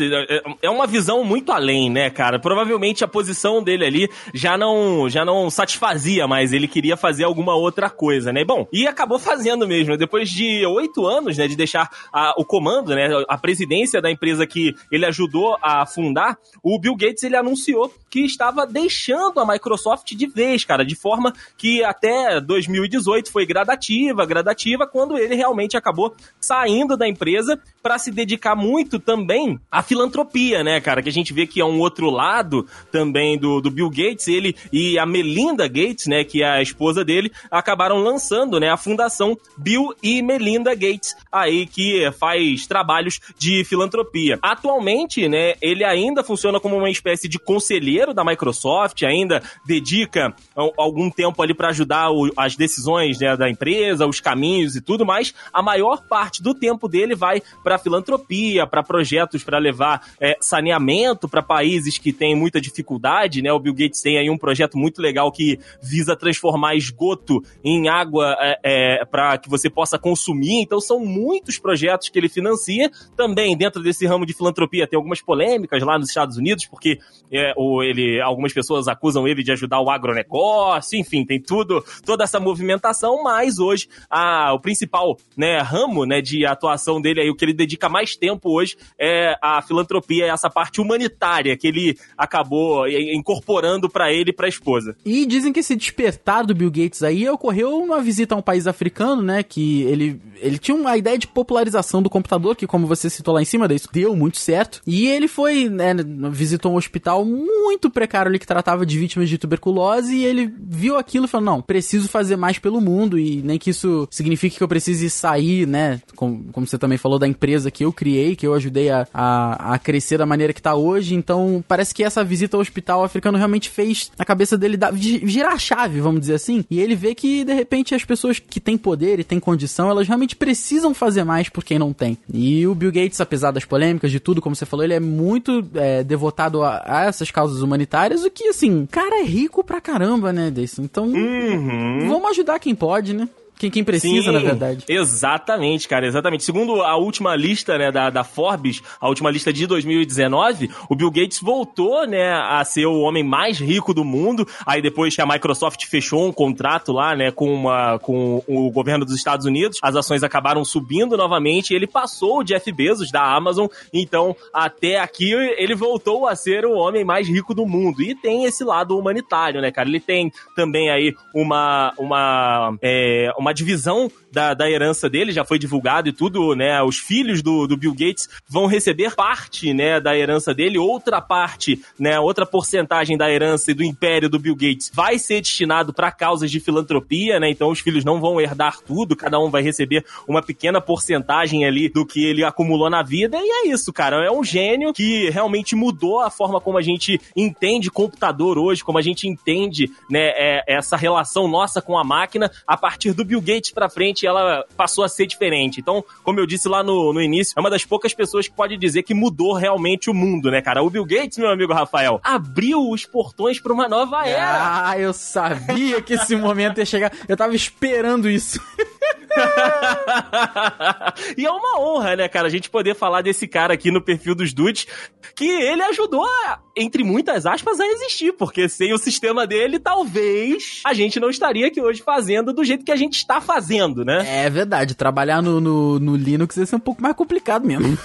é 0.62 0.70
uma 0.70 0.86
visão 0.86 1.22
muito 1.22 1.52
além, 1.52 1.90
né, 1.90 2.08
cara? 2.08 2.38
Provavelmente 2.38 3.04
a 3.04 3.08
posição 3.08 3.62
dele 3.62 3.84
ali 3.84 4.10
já 4.32 4.56
não, 4.56 5.10
já 5.10 5.26
não 5.26 5.50
satisfazia 5.50 6.26
mais. 6.26 6.54
Ele 6.54 6.66
queria 6.66 6.96
fazer 6.96 7.24
alguma 7.24 7.54
outra 7.54 7.90
coisa, 7.90 8.32
né? 8.32 8.42
Bom, 8.46 8.66
e 8.72 8.86
acabou 8.86 9.18
fazendo 9.18 9.68
mesmo. 9.68 9.94
Depois 9.98 10.30
de 10.30 10.64
oito 10.64 11.06
anos, 11.06 11.36
né, 11.36 11.46
de 11.46 11.54
deixar 11.54 11.90
a, 12.10 12.32
o 12.38 12.46
comando, 12.46 12.94
né, 12.94 13.10
a 13.28 13.36
presidência 13.36 14.00
da 14.00 14.10
empresa 14.10 14.46
que 14.46 14.74
ele 14.90 15.04
ajudou 15.04 15.58
a 15.60 15.84
fundar, 15.84 16.38
o 16.62 16.78
Bill 16.80 16.96
Gates 16.96 17.24
ele 17.24 17.36
anunciou 17.36 17.92
que 18.08 18.20
estava 18.20 18.66
deixando 18.66 19.38
a 19.38 19.46
Microsoft 19.46 20.14
de 20.14 20.26
vez, 20.26 20.64
cara, 20.64 20.82
de 20.82 20.94
forma 20.94 21.34
que 21.58 21.84
até 21.84 22.40
2018 22.40 23.30
foi 23.30 23.44
gradativa, 23.44 24.24
gradativa, 24.24 24.86
quando 24.86 25.18
ele 25.18 25.34
realmente 25.34 25.73
acabou 25.76 26.14
saindo 26.40 26.96
da 26.96 27.08
empresa 27.08 27.60
para 27.84 27.98
se 27.98 28.10
dedicar 28.10 28.56
muito 28.56 28.98
também 28.98 29.60
à 29.70 29.82
filantropia, 29.82 30.64
né, 30.64 30.80
cara? 30.80 31.02
Que 31.02 31.10
a 31.10 31.12
gente 31.12 31.34
vê 31.34 31.46
que 31.46 31.60
é 31.60 31.64
um 31.66 31.78
outro 31.80 32.08
lado 32.08 32.66
também 32.90 33.36
do, 33.38 33.60
do 33.60 33.70
Bill 33.70 33.90
Gates, 33.90 34.26
ele 34.26 34.56
e 34.72 34.98
a 34.98 35.04
Melinda 35.04 35.68
Gates, 35.68 36.06
né, 36.06 36.24
que 36.24 36.42
é 36.42 36.48
a 36.48 36.62
esposa 36.62 37.04
dele, 37.04 37.30
acabaram 37.50 37.98
lançando, 37.98 38.58
né, 38.58 38.70
a 38.70 38.78
fundação 38.78 39.36
Bill 39.58 39.94
e 40.02 40.22
Melinda 40.22 40.74
Gates, 40.74 41.14
aí 41.30 41.66
que 41.66 42.10
faz 42.18 42.66
trabalhos 42.66 43.20
de 43.38 43.62
filantropia. 43.64 44.38
Atualmente, 44.40 45.28
né, 45.28 45.52
ele 45.60 45.84
ainda 45.84 46.24
funciona 46.24 46.58
como 46.58 46.78
uma 46.78 46.88
espécie 46.88 47.28
de 47.28 47.38
conselheiro 47.38 48.14
da 48.14 48.24
Microsoft, 48.24 49.02
ainda 49.02 49.42
dedica 49.66 50.34
algum 50.56 51.10
tempo 51.10 51.42
ali 51.42 51.52
para 51.52 51.68
ajudar 51.68 52.10
o, 52.10 52.32
as 52.34 52.56
decisões 52.56 53.20
né, 53.20 53.36
da 53.36 53.50
empresa, 53.50 54.06
os 54.06 54.20
caminhos 54.20 54.74
e 54.74 54.80
tudo 54.80 55.04
mais. 55.04 55.34
A 55.52 55.60
maior 55.60 56.08
parte 56.08 56.42
do 56.42 56.54
tempo 56.54 56.88
dele 56.88 57.14
vai 57.14 57.42
para 57.62 57.73
filantropia, 57.78 58.66
para 58.66 58.82
projetos 58.82 59.42
para 59.42 59.58
levar 59.58 60.06
é, 60.20 60.36
saneamento 60.40 61.28
para 61.28 61.42
países 61.42 61.98
que 61.98 62.12
têm 62.12 62.34
muita 62.34 62.60
dificuldade, 62.60 63.42
né? 63.42 63.52
O 63.52 63.58
Bill 63.58 63.74
Gates 63.74 64.00
tem 64.00 64.18
aí 64.18 64.30
um 64.30 64.38
projeto 64.38 64.76
muito 64.76 65.00
legal 65.00 65.30
que 65.30 65.58
visa 65.82 66.16
transformar 66.16 66.74
esgoto 66.74 67.42
em 67.62 67.88
água 67.88 68.36
é, 68.40 68.58
é, 68.62 69.04
para 69.04 69.38
que 69.38 69.48
você 69.48 69.68
possa 69.68 69.98
consumir. 69.98 70.62
Então 70.62 70.80
são 70.80 71.00
muitos 71.00 71.58
projetos 71.58 72.08
que 72.08 72.18
ele 72.18 72.28
financia. 72.28 72.90
Também 73.16 73.56
dentro 73.56 73.82
desse 73.82 74.06
ramo 74.06 74.26
de 74.26 74.32
filantropia 74.32 74.86
tem 74.86 74.96
algumas 74.96 75.20
polêmicas 75.20 75.82
lá 75.82 75.98
nos 75.98 76.08
Estados 76.08 76.36
Unidos, 76.36 76.66
porque 76.66 76.98
é, 77.30 77.52
o, 77.56 77.82
ele, 77.82 78.20
algumas 78.20 78.52
pessoas 78.52 78.88
acusam 78.88 79.26
ele 79.26 79.42
de 79.42 79.52
ajudar 79.52 79.80
o 79.80 79.90
agronegócio, 79.90 80.98
enfim, 80.98 81.24
tem 81.24 81.40
tudo, 81.40 81.84
toda 82.04 82.24
essa 82.24 82.38
movimentação, 82.38 83.22
mas 83.22 83.58
hoje 83.58 83.88
a, 84.10 84.52
o 84.52 84.60
principal 84.60 85.16
né, 85.36 85.60
ramo 85.60 86.04
né, 86.04 86.20
de 86.20 86.46
atuação 86.46 87.00
dele 87.00 87.20
aí, 87.20 87.30
o 87.30 87.34
que 87.34 87.44
ele 87.44 87.52
dedica 87.64 87.88
mais 87.88 88.16
tempo 88.16 88.50
hoje 88.50 88.76
é 88.98 89.36
a 89.42 89.62
filantropia, 89.62 90.26
essa 90.26 90.50
parte 90.50 90.80
humanitária 90.80 91.56
que 91.56 91.66
ele 91.66 91.98
acabou 92.16 92.86
incorporando 92.88 93.88
para 93.88 94.12
ele 94.12 94.30
e 94.30 94.32
para 94.32 94.46
a 94.46 94.48
esposa. 94.48 94.96
E 95.04 95.26
dizem 95.26 95.52
que 95.52 95.60
esse 95.60 95.74
despertar 95.74 96.44
do 96.44 96.54
Bill 96.54 96.70
Gates 96.70 97.02
aí 97.02 97.28
ocorreu 97.28 97.78
uma 97.78 98.00
visita 98.00 98.34
a 98.34 98.38
um 98.38 98.42
país 98.42 98.66
africano, 98.66 99.22
né, 99.22 99.42
que 99.42 99.82
ele, 99.82 100.20
ele 100.36 100.58
tinha 100.58 100.76
uma 100.76 100.96
ideia 100.96 101.18
de 101.18 101.26
popularização 101.26 102.02
do 102.02 102.10
computador, 102.10 102.54
que 102.56 102.66
como 102.66 102.86
você 102.86 103.08
citou 103.08 103.34
lá 103.34 103.42
em 103.42 103.44
cima, 103.44 103.66
isso 103.74 103.88
deu 103.92 104.14
muito 104.14 104.38
certo. 104.38 104.80
E 104.86 105.06
ele 105.06 105.26
foi, 105.26 105.68
né, 105.68 105.94
visitou 106.30 106.72
um 106.72 106.76
hospital 106.76 107.24
muito 107.24 107.90
precário 107.90 108.28
ali 108.28 108.38
que 108.38 108.46
tratava 108.46 108.84
de 108.84 108.98
vítimas 108.98 109.28
de 109.28 109.38
tuberculose 109.38 110.14
e 110.14 110.24
ele 110.24 110.52
viu 110.58 110.96
aquilo 110.96 111.24
e 111.24 111.28
falou, 111.28 111.44
não, 111.44 111.62
preciso 111.62 112.08
fazer 112.08 112.36
mais 112.36 112.58
pelo 112.58 112.80
mundo 112.80 113.18
e 113.18 113.42
nem 113.42 113.58
que 113.58 113.70
isso 113.70 114.06
signifique 114.10 114.56
que 114.56 114.62
eu 114.62 114.68
precise 114.68 115.08
sair, 115.10 115.66
né? 115.66 116.00
Como, 116.14 116.44
como 116.52 116.66
você 116.66 116.78
também 116.78 116.98
falou 116.98 117.18
da 117.18 117.26
empresa 117.26 117.53
que 117.70 117.84
eu 117.84 117.92
criei, 117.92 118.36
que 118.36 118.46
eu 118.46 118.54
ajudei 118.54 118.90
a, 118.90 119.06
a, 119.12 119.74
a 119.74 119.78
crescer 119.78 120.18
da 120.18 120.26
maneira 120.26 120.52
que 120.52 120.62
tá 120.62 120.74
hoje. 120.74 121.14
Então, 121.14 121.64
parece 121.66 121.94
que 121.94 122.02
essa 122.02 122.24
visita 122.24 122.56
ao 122.56 122.60
hospital 122.60 123.04
africano 123.04 123.38
realmente 123.38 123.70
fez 123.70 124.10
na 124.18 124.24
cabeça 124.24 124.56
dele 124.56 124.76
dar, 124.76 124.94
girar 124.94 125.52
a 125.52 125.58
chave, 125.58 126.00
vamos 126.00 126.20
dizer 126.20 126.34
assim. 126.34 126.64
E 126.70 126.80
ele 126.80 126.94
vê 126.94 127.14
que, 127.14 127.44
de 127.44 127.54
repente, 127.54 127.94
as 127.94 128.04
pessoas 128.04 128.38
que 128.38 128.60
têm 128.60 128.76
poder 128.76 129.20
e 129.20 129.24
têm 129.24 129.40
condição, 129.40 129.90
elas 129.90 130.06
realmente 130.06 130.36
precisam 130.36 130.94
fazer 130.94 131.24
mais 131.24 131.48
por 131.48 131.64
quem 131.64 131.78
não 131.78 131.92
tem. 131.92 132.18
E 132.32 132.66
o 132.66 132.74
Bill 132.74 132.92
Gates, 132.92 133.20
apesar 133.20 133.50
das 133.50 133.64
polêmicas, 133.64 134.10
de 134.10 134.20
tudo, 134.20 134.40
como 134.40 134.56
você 134.56 134.66
falou, 134.66 134.84
ele 134.84 134.94
é 134.94 135.00
muito 135.00 135.66
é, 135.74 136.02
devotado 136.02 136.62
a, 136.62 136.82
a, 136.84 137.04
essas 137.04 137.30
causas 137.30 137.62
humanitárias, 137.62 138.24
o 138.24 138.30
que, 138.30 138.48
assim, 138.48 138.86
cara 138.86 139.20
é 139.20 139.24
rico 139.24 139.62
pra 139.62 139.80
caramba, 139.80 140.32
né, 140.32 140.50
desse. 140.50 140.80
Então, 140.80 141.06
uhum. 141.06 142.08
vamos 142.08 142.30
ajudar 142.30 142.58
quem 142.58 142.74
pode, 142.74 143.12
né? 143.12 143.28
Quem, 143.64 143.70
quem 143.70 143.84
precisa, 143.84 144.26
Sim, 144.26 144.32
na 144.32 144.38
verdade. 144.40 144.84
Exatamente, 144.88 145.88
cara, 145.88 146.06
exatamente. 146.06 146.44
Segundo 146.44 146.82
a 146.82 146.96
última 146.96 147.34
lista, 147.34 147.78
né, 147.78 147.90
da, 147.90 148.10
da 148.10 148.24
Forbes, 148.24 148.82
a 149.00 149.08
última 149.08 149.30
lista 149.30 149.52
de 149.52 149.66
2019, 149.66 150.70
o 150.88 150.94
Bill 150.94 151.10
Gates 151.10 151.40
voltou, 151.40 152.06
né, 152.06 152.32
a 152.32 152.62
ser 152.64 152.86
o 152.86 153.00
homem 153.00 153.22
mais 153.22 153.58
rico 153.58 153.94
do 153.94 154.04
mundo. 154.04 154.46
Aí 154.66 154.82
depois 154.82 155.14
que 155.14 155.22
a 155.22 155.26
Microsoft 155.26 155.84
fechou 155.86 156.26
um 156.26 156.32
contrato 156.32 156.92
lá, 156.92 157.14
né, 157.16 157.30
com, 157.30 157.52
uma, 157.52 157.98
com 157.98 158.42
o 158.46 158.70
governo 158.70 159.04
dos 159.04 159.14
Estados 159.14 159.46
Unidos, 159.46 159.78
as 159.82 159.96
ações 159.96 160.22
acabaram 160.22 160.64
subindo 160.64 161.16
novamente 161.16 161.70
e 161.70 161.76
ele 161.76 161.86
passou 161.86 162.40
o 162.40 162.44
Jeff 162.44 162.70
Bezos 162.70 163.10
da 163.10 163.22
Amazon. 163.22 163.66
Então, 163.92 164.36
até 164.52 164.98
aqui, 164.98 165.32
ele 165.32 165.74
voltou 165.74 166.26
a 166.26 166.36
ser 166.36 166.66
o 166.66 166.74
homem 166.74 167.04
mais 167.04 167.28
rico 167.28 167.54
do 167.54 167.66
mundo. 167.66 168.02
E 168.02 168.14
tem 168.14 168.44
esse 168.44 168.64
lado 168.64 168.98
humanitário, 168.98 169.60
né, 169.60 169.70
cara? 169.70 169.88
Ele 169.88 170.00
tem 170.00 170.30
também 170.54 170.90
aí 170.90 171.14
uma, 171.34 171.92
uma, 171.98 172.76
é, 172.82 173.30
uma 173.38 173.53
divisão 173.54 174.10
da, 174.34 174.52
da 174.52 174.68
herança 174.68 175.08
dele, 175.08 175.32
já 175.32 175.44
foi 175.44 175.58
divulgado 175.58 176.08
e 176.08 176.12
tudo, 176.12 176.54
né? 176.54 176.82
Os 176.82 176.98
filhos 176.98 177.40
do, 177.40 177.66
do 177.66 177.76
Bill 177.76 177.94
Gates 177.94 178.28
vão 178.48 178.66
receber 178.66 179.14
parte, 179.14 179.72
né, 179.72 180.00
da 180.00 180.16
herança 180.16 180.52
dele, 180.52 180.76
outra 180.76 181.20
parte, 181.20 181.80
né, 181.98 182.18
outra 182.18 182.44
porcentagem 182.44 183.16
da 183.16 183.30
herança 183.30 183.70
e 183.70 183.74
do 183.74 183.84
império 183.84 184.28
do 184.28 184.38
Bill 184.38 184.56
Gates 184.56 184.90
vai 184.92 185.18
ser 185.18 185.40
destinado 185.40 185.92
para 185.92 186.10
causas 186.10 186.50
de 186.50 186.58
filantropia, 186.58 187.38
né? 187.38 187.48
Então 187.48 187.70
os 187.70 187.80
filhos 187.80 188.04
não 188.04 188.20
vão 188.20 188.40
herdar 188.40 188.80
tudo, 188.80 189.14
cada 189.14 189.38
um 189.38 189.50
vai 189.50 189.62
receber 189.62 190.04
uma 190.26 190.42
pequena 190.42 190.80
porcentagem 190.80 191.64
ali 191.64 191.88
do 191.88 192.04
que 192.04 192.24
ele 192.24 192.42
acumulou 192.42 192.90
na 192.90 193.02
vida. 193.02 193.38
E 193.40 193.48
é 193.48 193.68
isso, 193.68 193.92
cara. 193.92 194.24
É 194.24 194.30
um 194.30 194.42
gênio 194.42 194.92
que 194.92 195.30
realmente 195.30 195.76
mudou 195.76 196.20
a 196.20 196.30
forma 196.30 196.60
como 196.60 196.76
a 196.76 196.82
gente 196.82 197.20
entende 197.36 197.90
computador 197.90 198.58
hoje, 198.58 198.82
como 198.82 198.98
a 198.98 199.02
gente 199.02 199.28
entende, 199.28 199.90
né, 200.10 200.32
é, 200.34 200.64
essa 200.66 200.96
relação 200.96 201.46
nossa 201.46 201.80
com 201.80 201.96
a 201.96 202.02
máquina 202.02 202.50
a 202.66 202.76
partir 202.76 203.12
do 203.12 203.24
Bill 203.24 203.40
Gates 203.40 203.70
para 203.70 203.88
frente 203.88 204.23
ela 204.26 204.64
passou 204.76 205.04
a 205.04 205.08
ser 205.08 205.26
diferente. 205.26 205.80
Então, 205.80 206.04
como 206.22 206.40
eu 206.40 206.46
disse 206.46 206.68
lá 206.68 206.82
no, 206.82 207.12
no 207.12 207.20
início, 207.20 207.54
é 207.56 207.60
uma 207.60 207.70
das 207.70 207.84
poucas 207.84 208.14
pessoas 208.14 208.48
que 208.48 208.54
pode 208.54 208.76
dizer 208.76 209.02
que 209.02 209.14
mudou 209.14 209.54
realmente 209.54 210.10
o 210.10 210.14
mundo, 210.14 210.50
né, 210.50 210.60
cara? 210.60 210.82
O 210.82 210.90
Bill 210.90 211.04
Gates, 211.04 211.38
meu 211.38 211.50
amigo 211.50 211.72
Rafael, 211.72 212.20
abriu 212.22 212.88
os 212.90 213.04
portões 213.04 213.60
para 213.60 213.72
uma 213.72 213.88
nova 213.88 214.26
era. 214.26 214.88
Ah, 214.88 214.98
eu 214.98 215.12
sabia 215.12 216.00
que 216.02 216.14
esse 216.14 216.36
momento 216.36 216.78
ia 216.78 216.86
chegar. 216.86 217.12
Eu 217.28 217.36
tava 217.36 217.54
esperando 217.54 218.28
isso. 218.28 218.60
e 221.36 221.44
é 221.44 221.50
uma 221.50 221.80
honra, 221.80 222.16
né, 222.16 222.28
cara, 222.28 222.46
a 222.46 222.50
gente 222.50 222.70
poder 222.70 222.94
falar 222.94 223.22
desse 223.22 223.46
cara 223.46 223.74
aqui 223.74 223.90
no 223.90 224.00
perfil 224.00 224.34
dos 224.34 224.52
dudes, 224.52 224.86
que 225.34 225.48
ele 225.48 225.82
ajudou, 225.82 226.24
a, 226.24 226.58
entre 226.76 227.02
muitas 227.02 227.46
aspas, 227.46 227.80
a 227.80 227.86
existir, 227.86 228.32
porque 228.32 228.68
sem 228.68 228.92
o 228.92 228.98
sistema 228.98 229.46
dele, 229.46 229.78
talvez 229.78 230.82
a 230.84 230.94
gente 230.94 231.18
não 231.18 231.30
estaria 231.30 231.66
aqui 231.66 231.80
hoje 231.80 232.02
fazendo 232.02 232.52
do 232.52 232.64
jeito 232.64 232.84
que 232.84 232.92
a 232.92 232.96
gente 232.96 233.16
está 233.16 233.40
fazendo, 233.40 234.04
né? 234.04 234.44
É 234.44 234.50
verdade, 234.50 234.94
trabalhar 234.94 235.42
no, 235.42 235.60
no, 235.60 235.98
no 235.98 236.16
Linux 236.16 236.56
ia 236.56 236.66
ser 236.66 236.76
um 236.76 236.80
pouco 236.80 237.02
mais 237.02 237.16
complicado 237.16 237.66
mesmo. 237.66 237.94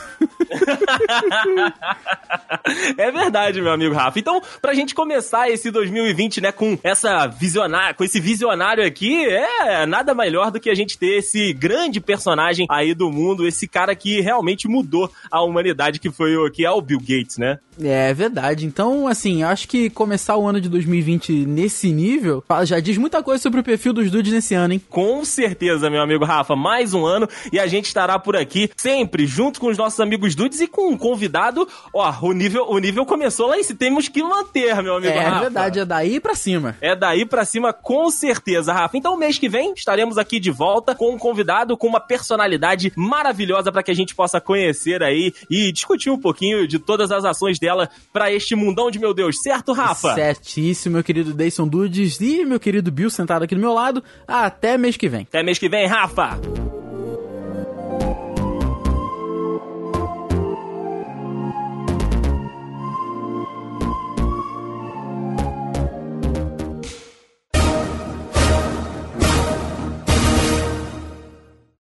é 2.97 3.11
verdade, 3.11 3.61
meu 3.61 3.71
amigo 3.71 3.93
Rafa. 3.93 4.19
Então, 4.19 4.41
pra 4.61 4.73
gente 4.73 4.95
começar 4.95 5.49
esse 5.49 5.71
2020, 5.71 6.41
né, 6.41 6.51
com 6.51 6.77
essa 6.83 7.27
visionária, 7.27 7.93
com 7.93 8.03
esse 8.03 8.19
visionário 8.19 8.85
aqui, 8.85 9.25
é 9.25 9.85
nada 9.85 10.13
melhor 10.13 10.51
do 10.51 10.59
que 10.59 10.69
a 10.69 10.75
gente 10.75 10.97
ter 10.97 11.18
esse 11.19 11.53
grande 11.53 11.99
personagem 11.99 12.65
aí 12.69 12.93
do 12.93 13.11
mundo, 13.11 13.47
esse 13.47 13.67
cara 13.67 13.95
que 13.95 14.21
realmente 14.21 14.67
mudou 14.67 15.11
a 15.31 15.41
humanidade, 15.41 15.99
que 15.99 16.09
foi 16.09 16.35
o 16.35 16.49
que 16.51 16.65
é 16.65 16.71
o 16.71 16.81
Bill 16.81 16.99
Gates, 16.99 17.37
né? 17.37 17.59
É 17.81 18.13
verdade. 18.13 18.65
Então, 18.65 19.07
assim, 19.07 19.43
acho 19.43 19.67
que 19.67 19.89
começar 19.89 20.35
o 20.35 20.47
ano 20.47 20.59
de 20.59 20.67
2020 20.67 21.45
nesse 21.45 21.91
nível 21.91 22.43
já 22.63 22.79
diz 22.79 22.97
muita 22.97 23.23
coisa 23.23 23.41
sobre 23.41 23.61
o 23.61 23.63
perfil 23.63 23.93
dos 23.93 24.11
dudes 24.11 24.33
nesse 24.33 24.53
ano, 24.53 24.73
hein? 24.73 24.81
Com 24.89 25.23
certeza, 25.23 25.89
meu 25.89 26.01
amigo 26.01 26.25
Rafa. 26.25 26.55
Mais 26.55 26.93
um 26.93 27.05
ano 27.05 27.27
e 27.53 27.59
a 27.59 27.67
gente 27.67 27.85
estará 27.85 28.19
por 28.19 28.35
aqui 28.35 28.69
sempre 28.75 29.25
junto 29.25 29.59
com 29.59 29.67
os 29.67 29.77
nossos 29.77 29.99
amigos 29.99 30.35
dudes 30.35 30.59
e 30.59 30.67
com 30.67 30.89
um 30.89 30.97
convidado. 30.97 31.67
Ó, 31.93 32.13
o 32.21 32.33
nível, 32.33 32.65
o 32.69 32.77
nível 32.79 33.05
começou 33.05 33.47
lá 33.47 33.57
e 33.57 33.63
temos 33.73 34.07
que 34.07 34.21
manter, 34.21 34.81
meu 34.81 34.95
amigo 34.95 35.13
é, 35.13 35.19
Rafa. 35.19 35.37
É 35.37 35.41
verdade, 35.41 35.79
é 35.79 35.85
daí 35.85 36.19
pra 36.19 36.35
cima. 36.35 36.75
É 36.81 36.95
daí 36.95 37.25
pra 37.25 37.45
cima, 37.45 37.71
com 37.71 38.09
certeza, 38.09 38.73
Rafa. 38.73 38.97
Então, 38.97 39.17
mês 39.17 39.37
que 39.37 39.47
vem 39.47 39.73
estaremos 39.73 40.17
aqui 40.17 40.39
de 40.39 40.51
volta 40.51 40.93
com 41.09 41.15
um 41.15 41.17
convidado 41.17 41.75
com 41.75 41.87
uma 41.87 41.99
personalidade 41.99 42.91
maravilhosa 42.95 43.71
para 43.71 43.81
que 43.81 43.91
a 43.91 43.95
gente 43.95 44.13
possa 44.13 44.39
conhecer 44.39 45.01
aí 45.01 45.33
e 45.49 45.71
discutir 45.71 46.09
um 46.09 46.19
pouquinho 46.19 46.67
de 46.67 46.77
todas 46.77 47.11
as 47.11 47.25
ações 47.25 47.57
dela 47.57 47.89
para 48.13 48.31
este 48.31 48.55
mundão 48.55 48.91
de 48.91 48.99
meu 48.99 49.13
Deus, 49.13 49.41
certo, 49.41 49.73
Rafa? 49.73 50.13
Certíssimo, 50.13 50.93
meu 50.93 51.03
querido 51.03 51.33
Dayson 51.33 51.67
Dudes 51.67 52.19
e 52.21 52.45
meu 52.45 52.59
querido 52.59 52.91
Bill 52.91 53.09
sentado 53.09 53.43
aqui 53.43 53.55
do 53.55 53.61
meu 53.61 53.73
lado. 53.73 54.03
Até 54.27 54.77
mês 54.77 54.97
que 54.97 55.09
vem. 55.09 55.21
Até 55.21 55.41
mês 55.41 55.57
que 55.57 55.69
vem, 55.69 55.87
Rafa! 55.87 56.68